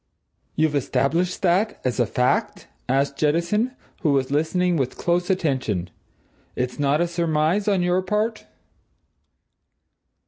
"You've 0.55 0.73
established 0.73 1.43
that 1.43 1.79
as 1.85 1.99
a 1.99 2.07
fact?" 2.07 2.67
asked 2.89 3.17
Jettison, 3.17 3.75
who 4.01 4.13
was 4.13 4.31
listening 4.31 4.75
with 4.75 4.97
close 4.97 5.29
attention. 5.29 5.91
"It's 6.55 6.79
not 6.79 7.01
a 7.01 7.07
surmise 7.07 7.67
on 7.67 7.83
your 7.83 8.01
part?" 8.01 8.47